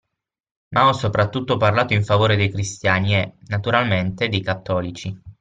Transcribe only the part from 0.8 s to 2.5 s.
ho soprattutto parlato in favore dei